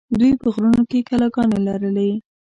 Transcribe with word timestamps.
دوی 0.19 0.31
په 0.41 0.47
غرونو 0.53 0.81
کې 0.89 1.05
کلاګانې 1.09 1.59
لرلې 1.67 2.11